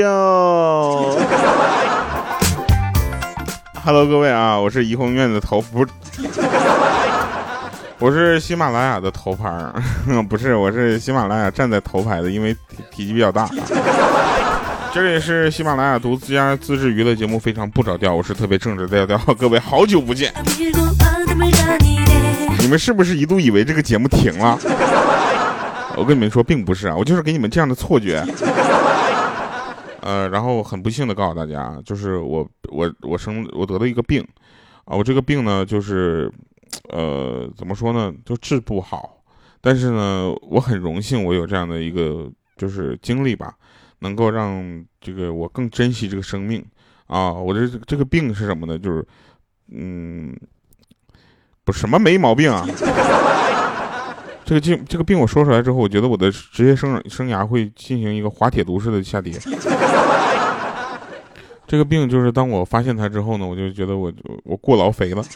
[0.00, 1.16] 哟。
[3.84, 5.86] Hello，各位啊，我是怡红院的头不，
[7.98, 9.50] 我是喜马拉雅的头牌，
[10.28, 12.54] 不是，我是喜马拉雅站在头排的，因为
[12.90, 13.48] 体积比较大。
[14.92, 20.32] 这里是喜马拉雅独家自制娱乐节目，非常不着调，我是特别正直的调调，各位好久不见。
[22.58, 24.58] 你们是不是一度以为这个节目停了？
[25.96, 28.24] 我跟你们说，并不是啊，我就是给你们这样的错觉。
[30.02, 34.26] 呃，然后很不幸的告诉大家，就是我我我生我得了一个病，
[34.84, 36.32] 啊，我这个病呢，就是
[36.88, 39.22] 呃，怎么说呢，就治不好。
[39.60, 43.54] 但是呢，我很荣幸，我有这样的一个就是经历吧，
[43.98, 46.64] 能够让这个我更珍惜这个生命
[47.06, 47.30] 啊。
[47.32, 48.78] 我这这个病是什么呢？
[48.78, 49.06] 就是
[49.70, 50.34] 嗯，
[51.62, 52.66] 不什么没毛病啊。
[54.50, 59.32] 这个病，这个病我说出来之后，我觉得我的职业生生涯会进行一个滑铁卢式的下跌。
[61.68, 64.12] 这个病就是当我发现它之后呢，我就觉得我
[64.42, 65.22] 我过劳肥了。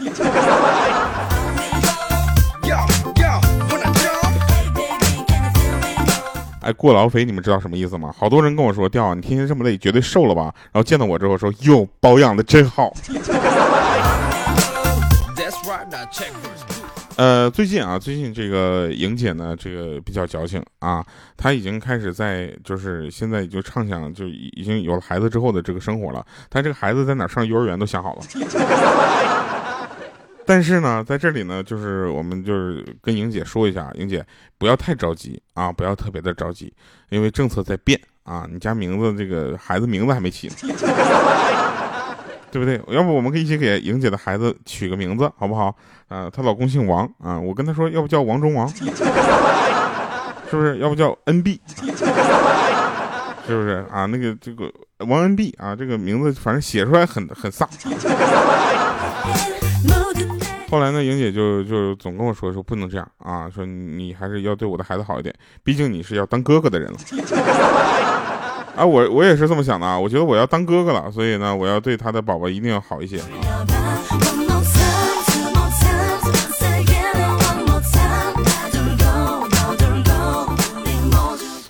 [6.62, 8.12] 哎，过劳肥，你们知道什么意思吗？
[8.18, 10.52] 好多人跟我说，调你天天这么累，绝对瘦了吧？
[10.72, 12.92] 然后见到我之后说，哟，保养的真好。
[17.16, 26.26] 呃，最近啊，最近这个莹姐呢，这个比较矫情啊，她已经开始在，就是现在已经畅想，就已经有了孩子之后的这个生活了。
[26.50, 28.22] 她这个孩子在哪上幼儿园都想好了。
[30.44, 34.26] 但是呢，在这里呢，就是我们就是跟莹姐说一下，莹姐
[34.58, 36.74] 不要太着急啊，不要特别的着急，
[37.10, 40.54] 因为政策在变啊，你家名字这个孩子名字还没起呢。
[42.54, 42.80] 对不对？
[42.94, 45.74] 要不我们可以一起给莹姐的孩子取个名字，好不好？
[46.06, 48.84] 啊，她老公姓王啊，我跟她说，要不叫王中王， 是
[50.52, 50.78] 不是？
[50.78, 51.58] 要不叫 NB，
[53.44, 54.06] 是不是啊？
[54.06, 57.66] 那个这个王 NB 啊，这个名字反正写出来很很飒。
[60.70, 65.34] 后来呢，莹姐就就总跟我说说不能这样啊，说你还是要对我的孩子好一点，
[65.64, 66.98] 毕竟你是要当哥哥的人了。
[68.76, 73.20] 啊，我我也是这么想的啊，我觉得我要当哥哥了，所以呢，我要对他的宝宝一定要好一些。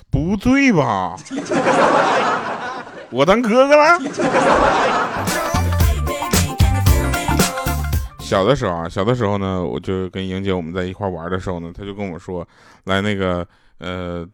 [0.09, 1.15] 不对吧？
[3.11, 3.99] 我当哥哥了？
[8.19, 12.47] 小的时候啊，小的时候呢，我就跟莹姐我们在一块玩的时候呢，他就跟我说，
[12.85, 13.45] 来那个
[13.77, 14.27] 呃。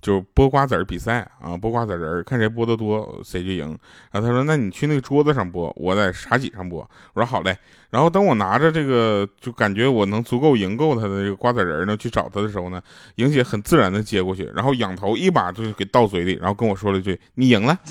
[0.00, 3.76] 就是剥瓜子儿比赛啊，剥瓜子仁儿，看谁剥的多，谁就赢。
[4.10, 6.76] 然后他说：“那你去那个桌子上剥，我在茶几上剥。”
[7.14, 7.56] 我说：“好嘞。”
[7.90, 12.80] 然后等我拿着这个，就感觉我能足够赢够他的这个瓜子仁儿呢，去找他的时候呢，
[13.16, 17.78] 莹姐很自然的接过去，然后仰头一把就给倒嘴里，然后跟我说了一句：“你赢了。”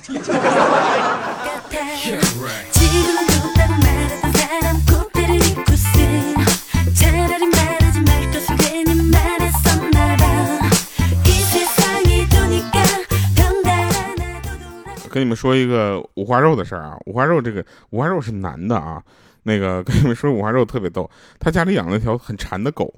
[15.17, 19.01] 跟你们说一个五花肉的事儿啊，五花肉这个五花肉是男的啊，
[19.41, 22.94] 那个跟你们说五花肉特别逗，他家里养了一条很馋的狗，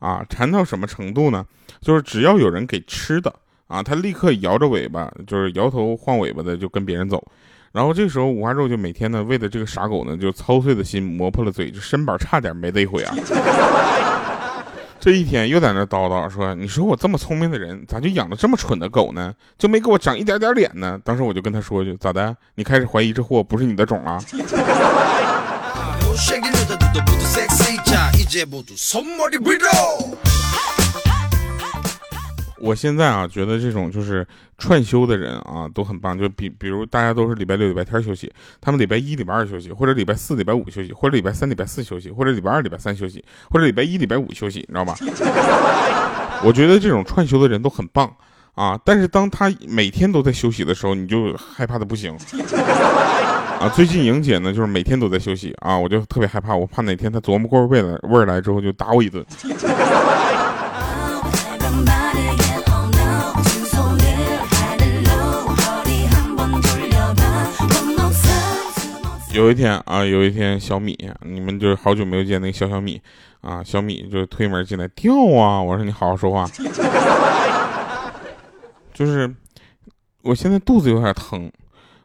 [0.00, 1.46] 啊，馋到什么程度呢？
[1.80, 3.32] 就是只要有人给吃的
[3.68, 7.24] 啊，他立刻摇着尾巴，就是摇头晃尾巴的就跟别人走，
[7.70, 13.14] 然后这时候五花肉就每天呢为了这个傻狗呢，就操碎了心磨破了嘴，就身板差点没这一回啊。
[15.00, 19.34] 这一天又在那叨叨说：“你说我这么聪明的人，咋就养了这么蠢的狗呢？
[19.58, 22.36] 就没给我长一点点脸呢？”当时我就跟他说：“句咋的？
[22.54, 24.22] 你开始怀疑这货不是你的种了？”
[32.60, 34.26] 我现在啊，觉得这种就是
[34.58, 36.16] 串休的人啊，都很棒。
[36.16, 44.94] 就比比如大家都是礼拜六、礼拜天休息，他们礼拜一、礼拜二休息，或者礼拜四、礼拜五休息，或者礼拜三、礼拜四休息，或者礼拜二、礼拜三休息，或者礼拜一、礼拜五休息，你知道吧？
[46.44, 48.14] 我觉得这种串休的人都很棒
[48.54, 48.78] 啊。
[48.84, 52.14] 但是当他每天都在休息的时候，你就害怕的不行
[53.58, 53.68] 啊。
[53.74, 59.24] 最近莹姐呢，就是每天都在休息啊，我就特别害怕，我怕哪天她琢磨过味来味儿来之后就打我一顿。
[69.32, 73.00] 有一天啊，有一天小米，你们就是好久没有见那个小小米
[73.40, 75.62] 啊，小米就推门进来，掉啊！
[75.62, 76.44] 我说你好好说话，
[78.92, 79.32] 就是
[80.22, 81.50] 我现在肚子有点疼，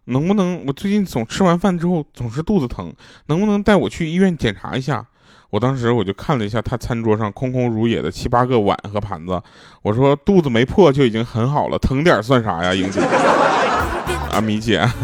[0.05, 2.93] 能不能我最近总吃完饭之后总是肚子疼，
[3.25, 5.03] 能不能带我去医院检查一下？
[5.49, 9.41] 我当时我就看了一下他餐桌上空空如也的七八个碗和盘子，
[9.81, 13.01] 我说肚子没破就已经很好了，疼点算啥呀，英姐。
[14.31, 14.87] 啊，米姐。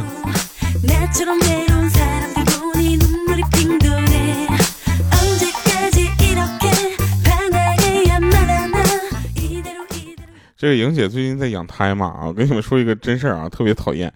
[10.61, 14.13] 这个莹姐最近在养胎嘛啊，我跟你们说一个真事儿啊，特别讨厌，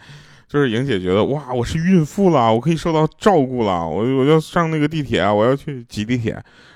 [0.47, 6.33] 就是莹姐觉得哇，我是孕妇了，我可以受到照顾了，我我要上那个地铁啊，我要去挤地铁，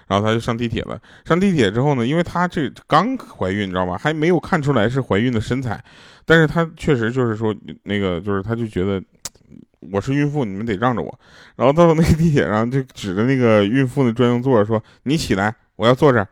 [0.08, 1.00] 然后她就上地铁了。
[1.24, 3.96] 上地铁之后呢，因为她这刚怀孕，你知道吗？
[3.96, 5.80] 还没有看出来是怀孕的身材，
[6.26, 9.00] 但是她确实就是说那个，就是她就觉得
[9.92, 11.20] 我是孕妇，你们得让着我。
[11.56, 16.28] 然后到了那个地铁上，就指着那个孕妇的专用座说：“你起来，我要坐这儿。”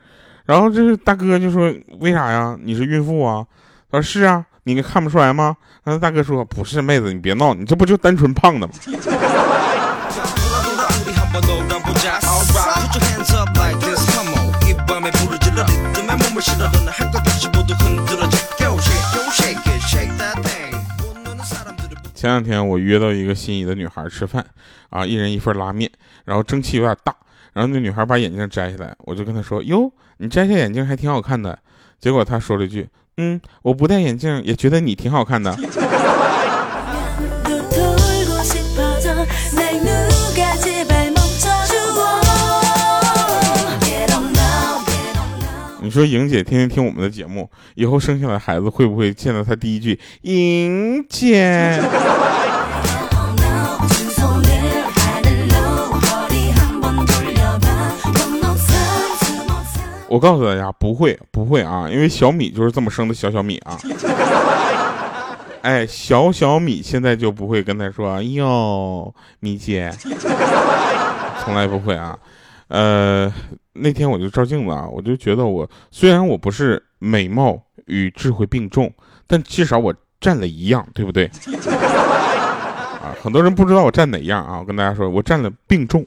[0.47, 2.57] 然后这是大哥就说：“为啥呀？
[2.63, 3.45] 你是孕妇啊？”
[3.91, 8.73] 他说：“是啊，你看不出来吗？”然后大哥说：“不是，妹子，你别闹，你这不就单纯胖的吗？”
[22.15, 24.45] 前两天我约到一个心仪的女孩吃饭，
[24.89, 25.91] 啊，一人一份拉面，
[26.23, 27.13] 然后蒸汽有点大。
[27.57, 31.57] 然后那女孩把眼镜摘下来，我就跟她说：“哟，你摘下眼镜还挺好看的。”
[31.99, 32.87] 结果她说了一句
[33.17, 35.57] ：“嗯，我不戴眼镜也觉得你挺好看的。”
[45.81, 51.81] 你说莹姐天天听我们的节目，以后生下来孩子会不会见到她第一句“莹姐”？
[60.09, 63.77] 我告诉大家，不会，不会啊，因为小米就是这么生的小小米啊。
[65.61, 69.91] 哎，小小米现在就不会跟他说哟，米姐，
[71.43, 72.17] 从来不会啊。
[72.69, 73.31] 呃，
[73.73, 78.89] 那天我就照镜子啊，我就觉得我虽然我不是美貌与智慧并重，
[79.27, 81.29] 但至少我占了一样，对不对？
[83.03, 86.05] 啊，很多人不知道我占哪样啊，我跟大家说，我占了并重。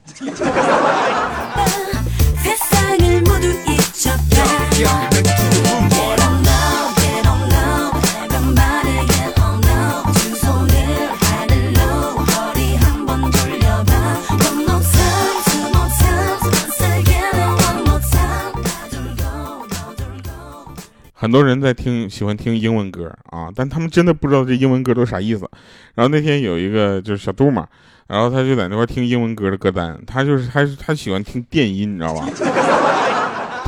[21.13, 25.47] 很多人在听，喜欢听英文歌啊，但他们真的不知道这英文歌都啥意思。
[25.93, 27.67] 然后那天有一个就是小杜嘛，
[28.07, 32.27] 然后他就在那块听英文歌的歌单，他就是他他喜欢听电音，你知道吧？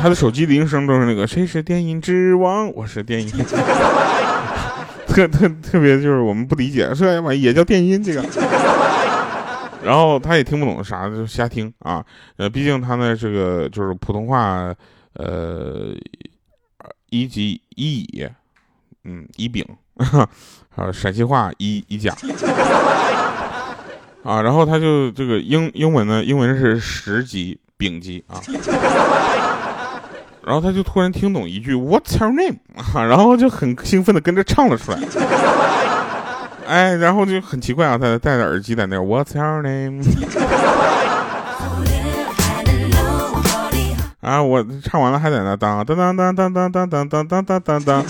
[0.03, 3.29] 他的手机铃声都是那个谁是电音之王，我是电音，
[5.07, 8.21] 特特特别就是我们不理解，这玩意也叫电音这个。
[9.81, 12.05] 然后他也听不懂啥，就瞎听啊。
[12.35, 14.75] 呃，毕竟他呢这个就是普通话，
[15.13, 15.95] 呃。
[17.09, 18.27] 一级一乙，
[19.05, 19.65] 嗯，一丙，
[20.75, 22.13] 啊，陕西话一一甲，
[24.23, 28.41] 啊，然后他就这个英英文呢，英文是十级丙级啊，
[30.45, 32.57] 然后他就突然听懂一句 What's your name？
[32.75, 34.99] 啊，然后就很兴奋的跟着唱了出来，
[36.67, 40.03] 哎，然后就很奇怪啊，他戴着耳机在那 What's your name？
[44.21, 44.41] 啊！
[44.41, 48.03] 我唱完了还在那当当当当当当当当当当当当当。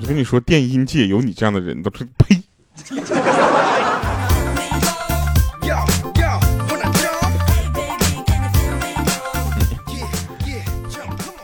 [0.00, 2.40] 我跟你说，电音界有你这样的人都是呸。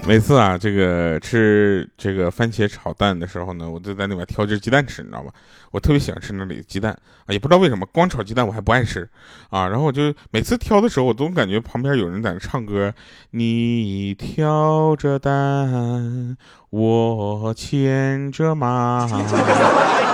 [0.04, 5.32] 每次啊，这个吃这个番茄炒蛋的时候呢，我就在那边挑只鸡蛋吃，你知道吧？
[5.71, 6.92] 我特别喜欢吃那里的鸡蛋
[7.25, 9.09] 啊，也不知道为什么，光炒鸡蛋我还不爱吃
[9.49, 9.68] 啊。
[9.68, 12.92] 然后我就每次挑的时候，我都感觉旁边有人在那唱歌，
[13.30, 16.37] 你挑着担，
[16.71, 19.09] 我牵着马。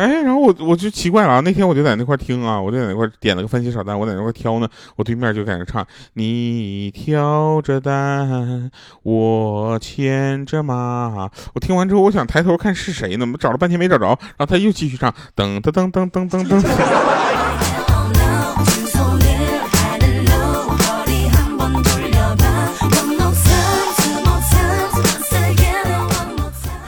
[0.00, 1.40] 哎，然后我我就奇怪了啊！
[1.40, 4.66] 那天我就在那块听啊，我就在那块点了个番茄炒蛋，我在那块挑呢，
[4.96, 8.70] 我对面就在那唱：你挑着担，
[9.02, 11.28] 我牵着马。
[11.52, 16.64] 我听完之后，我想抬头看是谁呢，我找了半天没找着，然后他又继续唱：噔噔噔噔噔噔噔。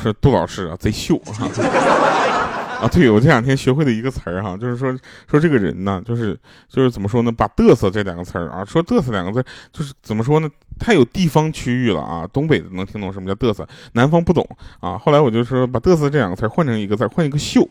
[0.03, 2.42] 是杜老师啊，贼秀啊！
[2.89, 4.97] 对，我这两天学会了一个词儿哈，就是说
[5.31, 7.31] 说这个人呢，就是就是怎么说呢？
[7.31, 10.49] 把嘚瑟这两个词儿啊，说嘚瑟两个字，就是怎么说呢？
[10.79, 12.27] 太有地方区域了啊！
[12.33, 14.45] 东北的能听懂什么叫嘚瑟，南方不懂
[14.81, 14.99] 啊。
[14.99, 17.69] 后来我就说把嘚瑟这两个词换成一个字，换一个秀，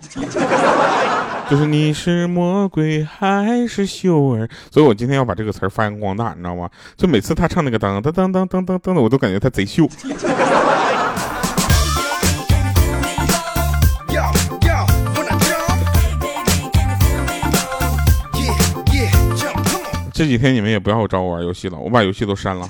[1.49, 4.47] 就是你是魔鬼还是秀儿？
[4.69, 6.69] 所以我今天要把这个词儿发扬光大，你知道吗？
[6.95, 9.89] 就每次他唱那个当当当当当当当的，我都感觉他贼秀。
[20.21, 22.69] 这几天你们也不要找我玩游戏了，我把游戏都删了。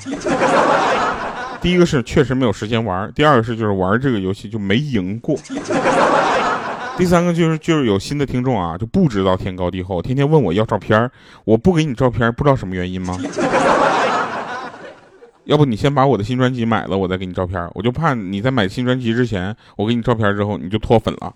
[1.60, 5.36] 第一个是确实没有时间玩，第二个是就是玩这个游戏就没赢过。
[6.96, 11.12] 第三个就是就是有新的听众啊，就不知道天高地厚，天天问我要照片
[11.43, 13.17] 我不给你照片不知道什么原因吗？
[15.43, 21.34] 要不你先把我的新专辑买了，我再给你照片我就怕你在买新专辑之前，我给你照片之后你就脱粉了。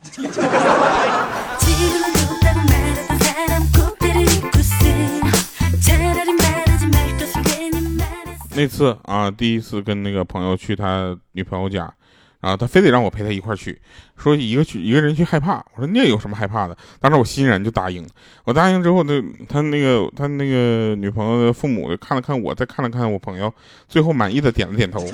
[8.56, 11.92] 那次啊，第一次跟那个朋友去他女朋友家，
[12.40, 13.80] 然后他非得让我陪他一块去，
[14.16, 15.58] 说一个去一个人去害怕。
[15.76, 16.78] 我说那有什么害怕的？
[17.00, 18.10] 当时我欣然就答应了。
[18.46, 23.54] 我答应之后，呢他那个他那个女朋友的父母看了看我，再看了看我朋友，
[23.90, 25.06] 最后满意的点了点头。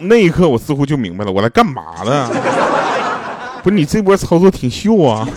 [0.00, 2.28] 那一刻，我似乎就明白了，我来干嘛的？
[3.62, 5.28] 不是你这波操作挺秀啊！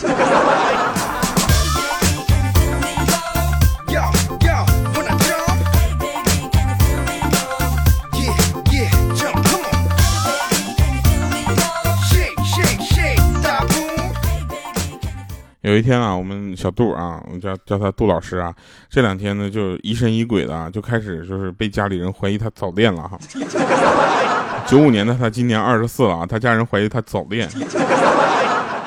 [15.72, 18.54] 有一天啊，我们小杜啊，我叫叫他杜老师啊，
[18.90, 23.18] 这两天呢就疑神疑鬼的，就开始就是被家里人怀疑他早恋了哈。
[24.68, 27.50] 九五年的他今年二十四了啊，他家人怀疑他早恋，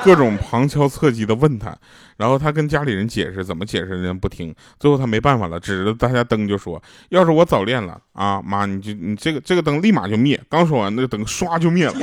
[0.03, 1.75] 各种旁敲侧击的问他，
[2.17, 11.95] 然后他跟家里人解释，怎么解释人家不听，最后他没办法了，指着大家灯就说：“要是我早恋了啊，妈你就你这个这个灯立马就灭。”刚说完，那个灯唰就灭了。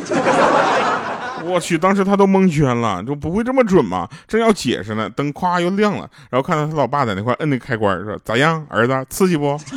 [1.47, 4.09] 我去，当时他都蒙圈了，就不会这么准吗？
[4.29, 9.59] 正要解释呢，灯咵又亮了，然后看到他老爸在那块摁那开关，说咋样，儿子刺激不？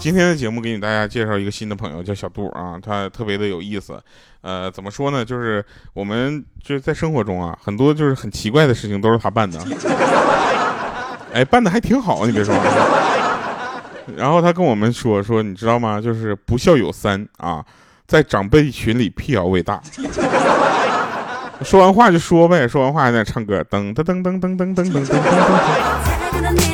[0.00, 3.98] 今天的节目给你大家介绍一个新的朋友，叫小杜啊，他特别的有意思。
[4.42, 5.24] 呃，怎么说呢？
[5.24, 9.58] 就是我们就是在生活中啊，很多就是很奇怪的事情都是他办的。
[11.34, 12.54] 哎，办的还挺好，你别说。
[14.16, 16.00] 然后他跟我们说说，你知道吗？
[16.00, 17.64] 就是不孝有三啊，
[18.06, 19.80] 在长辈群里辟谣为大。
[21.64, 26.73] 说完话就说呗，说完话还在唱歌，噔噔噔噔噔噔噔噔噔噔。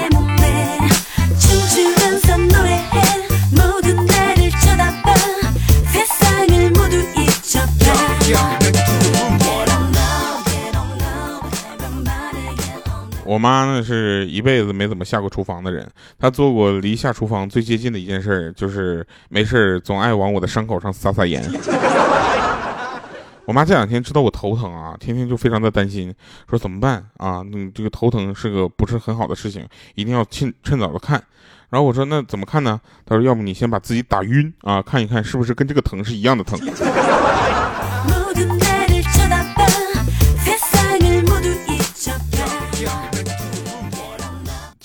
[13.31, 21.41] 我妈呢是一辈子没怎么下过厨房的人，她做过离下厨房最接近的一件事，就是没事总爱往我的伤口上撒撒盐。
[23.47, 26.13] 我妈这两天知道我头疼啊，天天就非常的担心，
[26.49, 27.45] 说怎么办啊？
[27.49, 31.23] 你，这个头疼是个不是很好的事情，一定要趁趁早的看。
[31.69, 32.81] 然后我说那怎么看呢？
[33.07, 36.59] 她说要不你先把自己打晕啊，看一看是不是跟这个疼是一样的疼。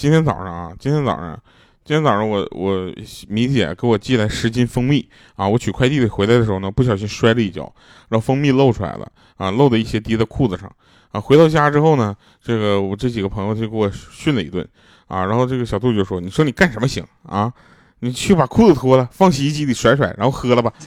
[0.05, 1.35] 今天早上啊，今天早上，
[1.83, 2.93] 今天早上我我
[3.27, 7.63] 米姐给我寄来十斤蜂蜜啊，我取快递的回来的时候呢，不小心摔了一跤，
[8.09, 10.71] 然后蜂蜜漏出来了啊，漏的一些滴在裤子上
[11.09, 11.19] 啊。
[11.19, 14.63] 回到家之后呢，这个我这几个朋友就给我训了一顿
[15.07, 17.51] 啊，然后这个小杜就说：“你说你干什么行啊？
[18.01, 20.71] 你去把裤子脱了，放洗衣机里甩甩，然后喝了吧。”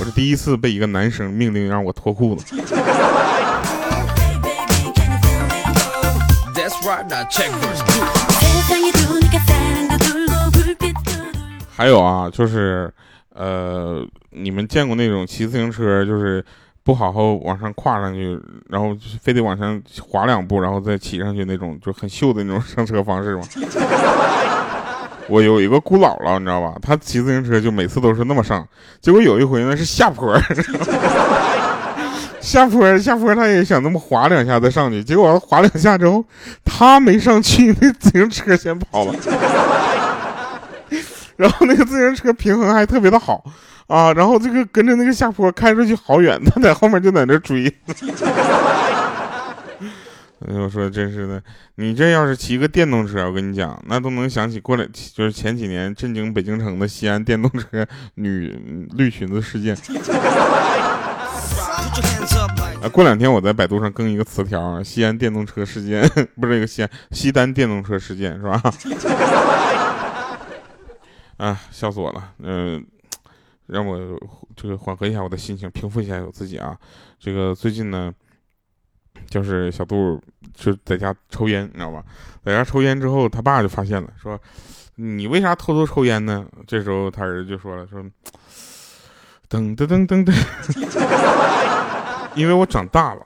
[0.00, 2.56] 我是第一次被一个男生命令让我脱裤子。
[11.76, 12.92] 还有啊，就是，
[13.34, 16.44] 呃，你们见过那种骑自行车，就是
[16.82, 23.42] 不好好往上跨上去，然后非得往上滑两步，然后再骑上去那种，就很秀的那种上车方式吗？
[25.28, 26.74] 我有一个姑姥姥，你知道吧？
[26.80, 28.66] 她骑自行车就每次都是那么上，
[29.00, 30.34] 结果有一回呢是下坡。
[32.48, 36.24] 下坡，下坡，他也想那么滑两下再上去，结果滑两下之后，
[36.64, 39.14] 他没上去，那自行车先跑了。
[41.36, 43.44] 然后那个自行车平衡还特别的好
[43.86, 47.70] 啊，然后这个跟着那个下坡开出去好远，他在后面就在那追。
[50.46, 51.42] 哎我说真是的，
[51.74, 59.76] 你这要是骑个电动车，我跟你讲，那都能想起过来，就是前几年震惊北京城的西安电动车女绿裙子事件。
[62.82, 66.02] 啊，过两天我在百度上更一个词条，西安电动车事件，
[66.40, 68.62] 不是那个西安西单电动车事件是吧？
[71.38, 72.84] 啊，笑死我了，嗯，
[73.66, 73.98] 让我
[74.56, 76.76] 这个缓和一下我的心情，平复一下我自己啊。
[77.18, 78.12] 这个最近呢，
[79.28, 80.20] 就是小杜
[80.54, 82.04] 就在家抽烟，你知道吧？
[82.44, 84.40] 在家抽烟之后，他爸就发现了，说，
[84.96, 88.00] 你为啥偷偷抽烟呢？”这时候他儿子就说了：“说，
[89.48, 90.32] 噔噔噔噔噔，
[92.34, 93.22] 因为我长大了，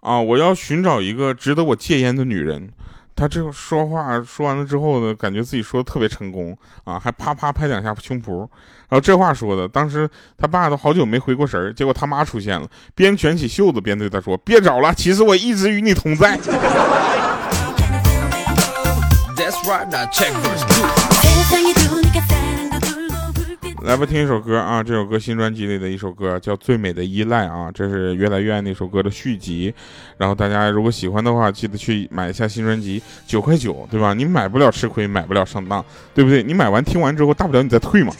[0.00, 2.70] 啊，我要寻找一个值得我戒烟的女人。”
[3.18, 8.38] 他这说话说完了之后呢，感觉自己说的特别成功啊，还啪啪拍两下胸脯，
[8.88, 16.38] 然后这话说的，当时他爸都好久没回过神儿，结果他妈出现了，边卷起袖子边对他说：“别找了，其实我一直与你同在。”
[23.88, 24.82] 来吧，听一首歌啊！
[24.82, 29.72] 这首歌新专辑里的一首歌叫《最美的依赖》啊，这是越来越爱那首歌的续集。
[30.18, 34.12] 然后大家如果喜欢的话，记得去买一下新专辑，九块九，对吧？
[34.12, 35.82] 你买不了吃亏，买不了上当，
[36.14, 36.42] 对不对？
[36.42, 38.12] 你买完听完之后，大不了你再退嘛。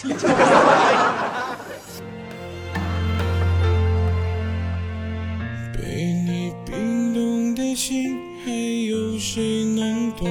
[5.75, 5.83] 被
[6.25, 10.31] 你冰冻的心，还有谁能懂？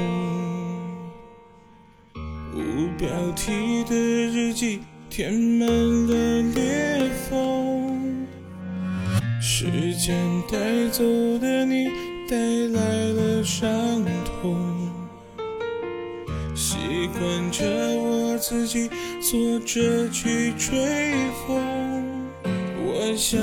[2.56, 4.80] 无标题的日记。
[5.18, 8.28] 填满了裂缝，
[9.42, 11.04] 时间带走
[11.40, 11.88] 的你，
[12.30, 12.80] 带来
[13.14, 14.92] 了伤痛。
[16.54, 16.78] 习
[17.18, 17.66] 惯着
[18.00, 18.88] 我自己
[19.20, 21.16] 坐着去吹
[21.48, 22.04] 风。
[22.86, 23.42] 我想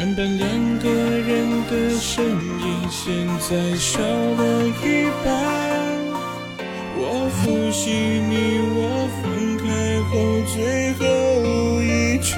[0.00, 5.28] 原本两个人的身影，现在少了一半。
[6.96, 8.32] 我复习你
[8.72, 11.04] 我分开后最后
[11.82, 12.32] 一句，